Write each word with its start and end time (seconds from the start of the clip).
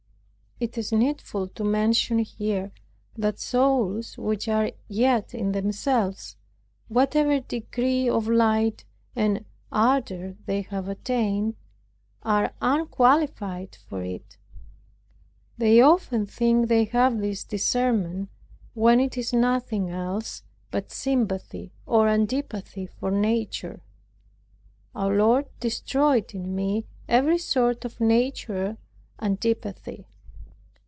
It 0.63 0.77
is 0.77 0.91
needful 0.91 1.47
to 1.47 1.63
mention 1.63 2.19
here 2.19 2.71
that 3.17 3.39
souls 3.39 4.15
which 4.19 4.47
are 4.47 4.69
yet 4.87 5.33
in 5.33 5.53
themselves, 5.53 6.37
whatever 6.87 7.39
degree 7.39 8.07
of 8.07 8.27
light 8.27 8.85
and 9.15 9.43
ardor 9.71 10.35
they 10.45 10.61
have 10.61 10.87
attained, 10.87 11.55
are 12.21 12.53
unqualified 12.61 13.75
for 13.87 14.03
it. 14.03 14.37
They 15.57 15.81
often 15.81 16.27
think 16.27 16.67
they 16.67 16.83
have 16.83 17.17
this 17.19 17.43
discernment, 17.43 18.29
when 18.75 18.99
it 18.99 19.17
is 19.17 19.33
nothing 19.33 19.89
else 19.89 20.43
but 20.69 20.91
sympathy 20.91 21.71
or 21.87 22.07
antipathy 22.07 22.87
of 23.01 23.13
nature. 23.13 23.81
Our 24.93 25.15
Lord 25.15 25.47
destroyed 25.59 26.35
in 26.35 26.53
me 26.53 26.85
every 27.09 27.39
sort 27.39 27.83
of 27.83 27.99
natural 27.99 28.77
antipathy. 29.19 30.05